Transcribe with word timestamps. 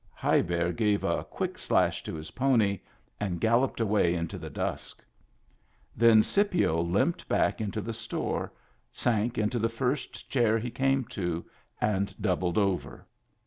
High 0.15 0.41
Bear 0.41 0.71
gave 0.73 1.03
a 1.03 1.23
quick 1.23 1.59
slash 1.59 2.01
to 2.05 2.15
his 2.15 2.31
pony, 2.31 2.79
and 3.19 3.39
galloped 3.39 3.79
away 3.79 4.15
into 4.15 4.39
the 4.39 4.49
dusk. 4.49 5.03
Then 5.95 6.23
Scipio 6.23 6.81
limped 6.81 7.29
back 7.29 7.61
into 7.61 7.81
the 7.81 7.93
store, 7.93 8.51
sank 8.91 9.37
into 9.37 9.59
the 9.59 9.69
first 9.69 10.27
chair 10.27 10.57
he 10.57 10.71
came 10.71 11.03
to, 11.13 11.45
and 11.79 12.15
doubled 12.19 12.57
over. 12.57 13.05